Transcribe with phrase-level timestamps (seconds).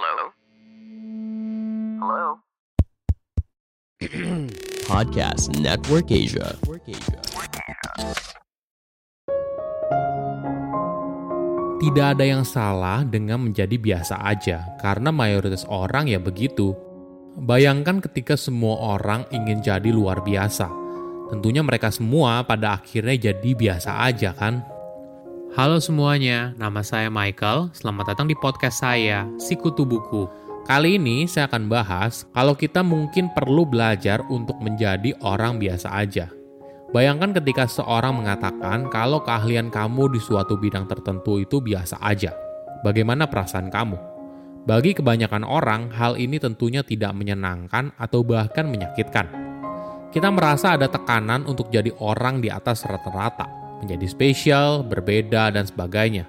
[0.00, 0.32] Hello?
[2.00, 2.28] Hello?
[4.88, 6.56] Podcast Network Asia.
[11.84, 16.72] Tidak ada yang salah dengan menjadi biasa aja, karena mayoritas orang ya begitu.
[17.36, 20.72] Bayangkan ketika semua orang ingin jadi luar biasa.
[21.28, 24.64] Tentunya mereka semua pada akhirnya jadi biasa aja kan?
[25.50, 27.74] Halo semuanya, nama saya Michael.
[27.74, 30.30] Selamat datang di podcast saya, Sikutu Buku.
[30.62, 36.30] Kali ini saya akan bahas kalau kita mungkin perlu belajar untuk menjadi orang biasa aja.
[36.94, 42.30] Bayangkan ketika seorang mengatakan kalau keahlian kamu di suatu bidang tertentu itu biasa aja.
[42.86, 43.98] Bagaimana perasaan kamu?
[44.70, 49.26] Bagi kebanyakan orang, hal ini tentunya tidak menyenangkan atau bahkan menyakitkan.
[50.14, 56.28] Kita merasa ada tekanan untuk jadi orang di atas rata-rata, menjadi spesial, berbeda, dan sebagainya.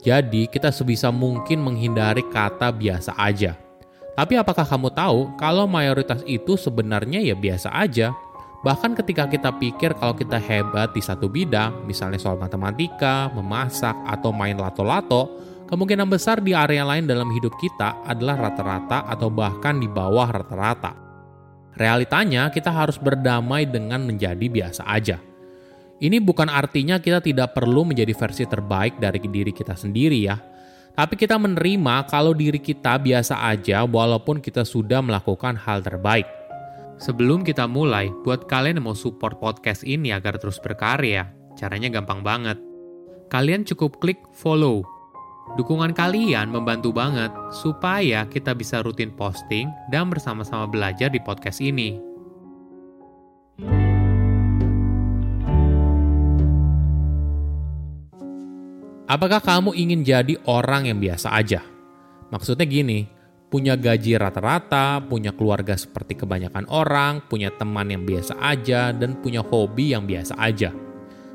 [0.00, 3.58] Jadi, kita sebisa mungkin menghindari kata biasa aja.
[4.14, 8.14] Tapi apakah kamu tahu kalau mayoritas itu sebenarnya ya biasa aja?
[8.64, 14.32] Bahkan ketika kita pikir kalau kita hebat di satu bidang, misalnya soal matematika, memasak, atau
[14.32, 15.28] main lato-lato,
[15.68, 20.96] kemungkinan besar di area lain dalam hidup kita adalah rata-rata atau bahkan di bawah rata-rata.
[21.74, 25.18] Realitanya, kita harus berdamai dengan menjadi biasa aja.
[26.02, 30.36] Ini bukan artinya kita tidak perlu menjadi versi terbaik dari diri kita sendiri ya.
[30.94, 36.26] Tapi kita menerima kalau diri kita biasa aja walaupun kita sudah melakukan hal terbaik.
[37.02, 41.26] Sebelum kita mulai, buat kalian yang mau support podcast ini agar terus berkarya,
[41.58, 42.58] caranya gampang banget.
[43.26, 44.86] Kalian cukup klik follow.
[45.58, 52.13] Dukungan kalian membantu banget supaya kita bisa rutin posting dan bersama-sama belajar di podcast ini.
[59.14, 61.62] Apakah kamu ingin jadi orang yang biasa aja?
[62.34, 63.06] Maksudnya gini,
[63.46, 69.38] punya gaji rata-rata, punya keluarga seperti kebanyakan orang, punya teman yang biasa aja, dan punya
[69.38, 70.74] hobi yang biasa aja.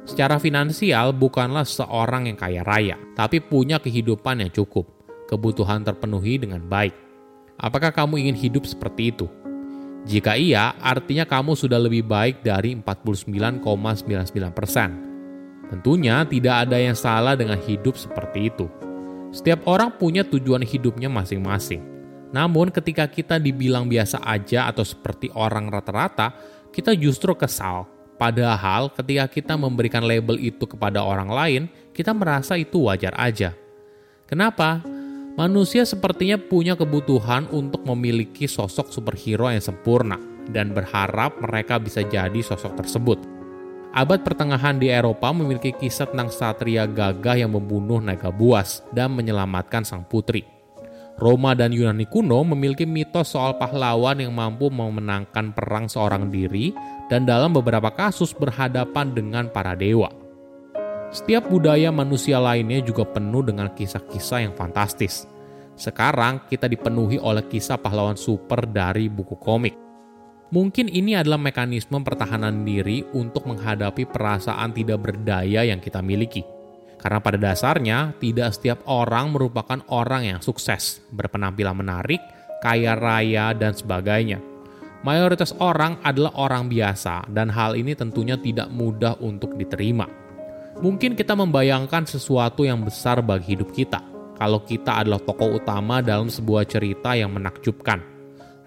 [0.04, 4.84] Secara finansial bukanlah seorang yang kaya raya, tapi punya kehidupan yang cukup,
[5.32, 6.92] kebutuhan terpenuhi dengan baik.
[7.56, 9.32] Apakah kamu ingin hidup seperti itu?
[10.04, 15.09] Jika iya, artinya kamu sudah lebih baik dari 49,99 persen.
[15.70, 18.66] Tentunya tidak ada yang salah dengan hidup seperti itu.
[19.30, 21.86] Setiap orang punya tujuan hidupnya masing-masing.
[22.34, 26.34] Namun ketika kita dibilang biasa aja atau seperti orang rata-rata,
[26.74, 27.86] kita justru kesal.
[28.18, 31.64] Padahal ketika kita memberikan label itu kepada orang lain,
[31.94, 33.54] kita merasa itu wajar aja.
[34.26, 34.82] Kenapa?
[35.40, 40.20] Manusia sepertinya punya kebutuhan untuk memiliki sosok superhero yang sempurna
[40.52, 43.39] dan berharap mereka bisa jadi sosok tersebut.
[43.90, 49.82] Abad pertengahan di Eropa memiliki kisah tentang satria gagah yang membunuh naga buas dan menyelamatkan
[49.82, 50.46] sang putri.
[51.18, 56.72] Roma dan Yunani kuno memiliki mitos soal pahlawan yang mampu memenangkan perang seorang diri
[57.10, 60.14] dan dalam beberapa kasus berhadapan dengan para dewa.
[61.10, 65.26] Setiap budaya manusia lainnya juga penuh dengan kisah-kisah yang fantastis.
[65.74, 69.89] Sekarang kita dipenuhi oleh kisah pahlawan super dari buku komik.
[70.50, 76.42] Mungkin ini adalah mekanisme pertahanan diri untuk menghadapi perasaan tidak berdaya yang kita miliki.
[76.98, 82.18] Karena pada dasarnya, tidak setiap orang merupakan orang yang sukses, berpenampilan menarik,
[82.66, 84.42] kaya raya, dan sebagainya.
[85.06, 90.10] Mayoritas orang adalah orang biasa, dan hal ini tentunya tidak mudah untuk diterima.
[90.82, 94.02] Mungkin kita membayangkan sesuatu yang besar bagi hidup kita,
[94.36, 98.19] kalau kita adalah tokoh utama dalam sebuah cerita yang menakjubkan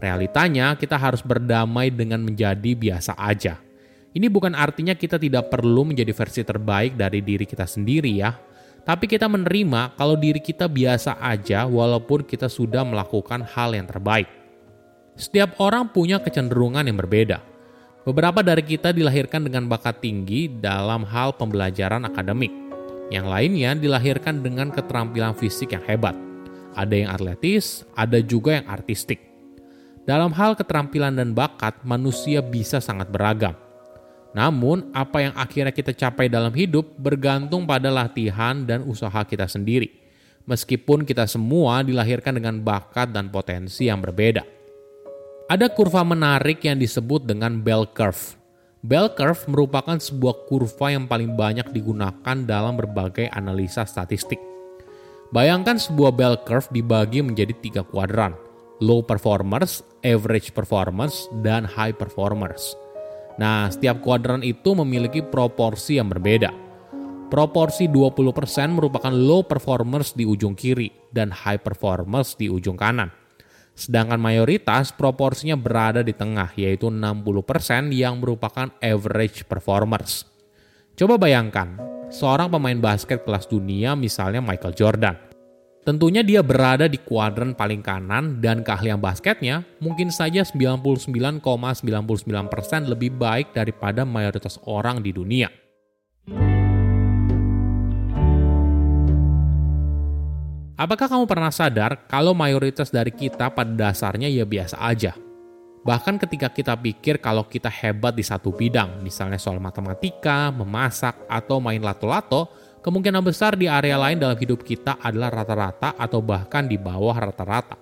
[0.02, 3.62] Realitanya, kita harus berdamai dengan menjadi biasa aja.
[4.10, 8.34] Ini bukan artinya kita tidak perlu menjadi versi terbaik dari diri kita sendiri, ya.
[8.82, 14.26] Tapi kita menerima kalau diri kita biasa aja, walaupun kita sudah melakukan hal yang terbaik.
[15.14, 17.38] Setiap orang punya kecenderungan yang berbeda.
[18.02, 22.50] Beberapa dari kita dilahirkan dengan bakat tinggi dalam hal pembelajaran akademik.
[23.14, 26.19] Yang lainnya dilahirkan dengan keterampilan fisik yang hebat.
[26.74, 29.31] Ada yang atletis, ada juga yang artistik.
[30.02, 33.54] Dalam hal keterampilan dan bakat, manusia bisa sangat beragam.
[34.34, 40.02] Namun, apa yang akhirnya kita capai dalam hidup bergantung pada latihan dan usaha kita sendiri.
[40.43, 44.43] Meskipun kita semua dilahirkan dengan bakat dan potensi yang berbeda.
[45.46, 48.34] Ada kurva menarik yang disebut dengan bell curve.
[48.82, 54.43] Bell curve merupakan sebuah kurva yang paling banyak digunakan dalam berbagai analisa statistik.
[55.31, 58.34] Bayangkan sebuah bell curve dibagi menjadi tiga kuadran–
[58.82, 62.75] low performers, average performers, dan high performers.
[63.38, 66.50] Nah, setiap kuadran itu memiliki proporsi yang berbeda.
[67.31, 73.08] Proporsi 20% merupakan low performers di ujung kiri dan high performers di ujung kanan.
[73.73, 80.29] Sedangkan mayoritas proporsinya berada di tengah yaitu 60% yang merupakan average performers.
[80.93, 81.81] Coba bayangkan,
[82.12, 85.31] seorang pemain basket kelas dunia misalnya Michael Jordan.
[85.82, 93.11] Tentunya dia berada di kuadran paling kanan dan keahlian basketnya mungkin saja 99,99% ,99 lebih
[93.19, 95.50] baik daripada mayoritas orang di dunia.
[100.79, 105.19] Apakah kamu pernah sadar kalau mayoritas dari kita pada dasarnya ya biasa aja?
[105.82, 111.58] Bahkan ketika kita pikir kalau kita hebat di satu bidang, misalnya soal matematika, memasak, atau
[111.58, 112.46] main lato-lato,
[112.82, 117.79] kemungkinan besar di area lain dalam hidup kita adalah rata-rata atau bahkan di bawah rata-rata.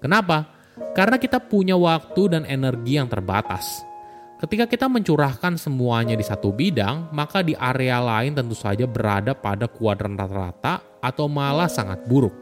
[0.00, 0.48] Kenapa?
[0.96, 3.84] Karena kita punya waktu dan energi yang terbatas.
[4.40, 9.68] Ketika kita mencurahkan semuanya di satu bidang, maka di area lain tentu saja berada pada
[9.68, 12.32] kuadran rata-rata atau malah sangat buruk.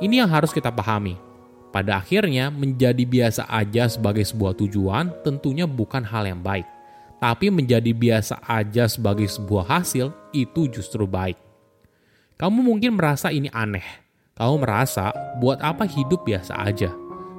[0.00, 1.20] Ini yang harus kita pahami.
[1.68, 6.73] Pada akhirnya, menjadi biasa aja sebagai sebuah tujuan tentunya bukan hal yang baik.
[7.24, 11.40] Tapi menjadi biasa aja sebagai sebuah hasil itu justru baik.
[12.36, 14.04] Kamu mungkin merasa ini aneh.
[14.36, 15.08] Kamu merasa,
[15.40, 16.92] buat apa hidup biasa aja?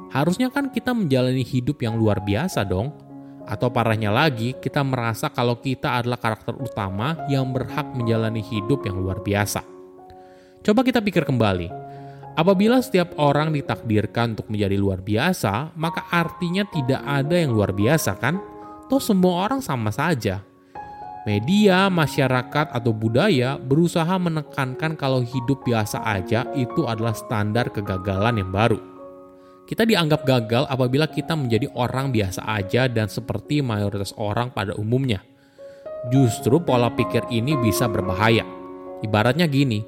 [0.10, 2.98] Harusnya kan kita menjalani hidup yang luar biasa dong
[3.46, 8.98] atau parahnya lagi, kita merasa kalau kita adalah karakter utama yang berhak menjalani hidup yang
[8.98, 9.62] luar biasa.
[10.66, 11.70] Coba kita pikir kembali.
[12.34, 18.18] Apabila setiap orang ditakdirkan untuk menjadi luar biasa, maka artinya tidak ada yang luar biasa
[18.18, 18.55] kan?
[18.86, 20.46] Toh semua orang sama saja.
[21.26, 28.54] Media, masyarakat, atau budaya berusaha menekankan kalau hidup biasa aja itu adalah standar kegagalan yang
[28.54, 28.78] baru.
[29.66, 35.26] Kita dianggap gagal apabila kita menjadi orang biasa aja dan seperti mayoritas orang pada umumnya.
[36.14, 38.46] Justru pola pikir ini bisa berbahaya.
[39.02, 39.82] Ibaratnya gini,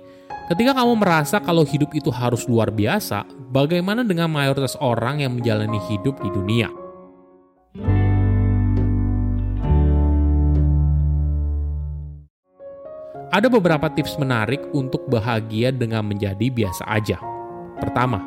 [0.50, 5.78] ketika kamu merasa kalau hidup itu harus luar biasa, bagaimana dengan mayoritas orang yang menjalani
[5.86, 6.87] hidup di dunia?
[13.38, 17.22] Ada beberapa tips menarik untuk bahagia dengan menjadi biasa aja.
[17.78, 18.18] Pertama,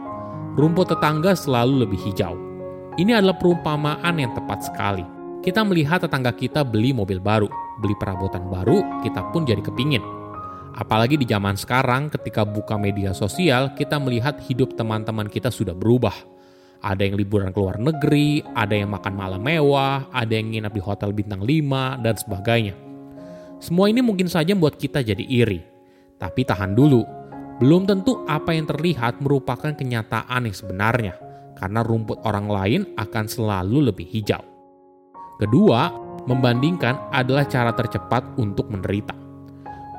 [0.55, 2.39] rumput tetangga selalu lebih hijau.
[2.95, 5.03] Ini adalah perumpamaan yang tepat sekali.
[5.43, 7.51] Kita melihat tetangga kita beli mobil baru,
[7.83, 9.99] beli perabotan baru, kita pun jadi kepingin.
[10.79, 16.15] Apalagi di zaman sekarang ketika buka media sosial, kita melihat hidup teman-teman kita sudah berubah.
[16.87, 20.79] Ada yang liburan ke luar negeri, ada yang makan malam mewah, ada yang nginap di
[20.79, 22.90] hotel bintang 5, dan sebagainya.
[23.61, 25.61] Semua ini mungkin saja membuat kita jadi iri.
[26.17, 27.05] Tapi tahan dulu,
[27.61, 31.15] belum tentu apa yang terlihat merupakan kenyataan yang sebenarnya,
[31.61, 34.41] karena rumput orang lain akan selalu lebih hijau.
[35.37, 35.93] Kedua,
[36.25, 39.13] membandingkan adalah cara tercepat untuk menderita.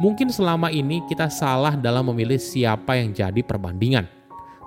[0.02, 4.10] Mungkin selama ini kita salah dalam memilih siapa yang jadi perbandingan.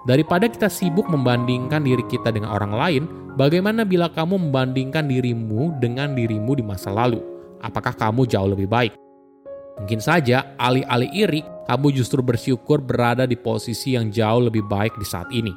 [0.06, 3.02] Daripada kita sibuk membandingkan diri kita dengan orang lain,
[3.34, 7.33] bagaimana bila kamu membandingkan dirimu dengan dirimu di masa lalu?
[7.64, 8.92] Apakah kamu jauh lebih baik?
[9.80, 15.06] Mungkin saja alih-alih iri, kamu justru bersyukur berada di posisi yang jauh lebih baik di
[15.08, 15.50] saat ini.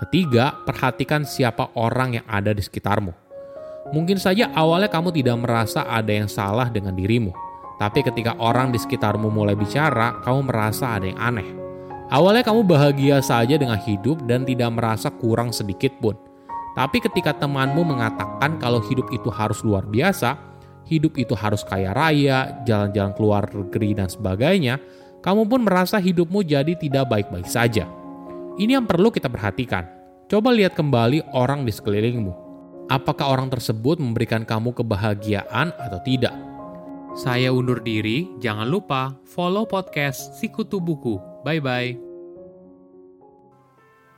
[0.00, 3.12] Ketiga, perhatikan siapa orang yang ada di sekitarmu.
[3.92, 7.32] Mungkin saja awalnya kamu tidak merasa ada yang salah dengan dirimu,
[7.76, 11.48] tapi ketika orang di sekitarmu mulai bicara, kamu merasa ada yang aneh.
[12.08, 16.16] Awalnya kamu bahagia saja dengan hidup dan tidak merasa kurang sedikit pun.
[16.72, 20.47] Tapi ketika temanmu mengatakan kalau hidup itu harus luar biasa,
[20.88, 24.80] hidup itu harus kaya raya, jalan-jalan keluar negeri dan sebagainya,
[25.20, 27.84] kamu pun merasa hidupmu jadi tidak baik-baik saja.
[28.58, 29.86] Ini yang perlu kita perhatikan.
[30.26, 32.48] Coba lihat kembali orang di sekelilingmu.
[32.88, 36.32] Apakah orang tersebut memberikan kamu kebahagiaan atau tidak?
[37.16, 41.20] Saya undur diri, jangan lupa follow podcast Sikutu Buku.
[41.44, 42.07] Bye-bye.